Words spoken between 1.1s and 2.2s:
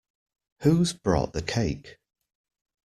the cake?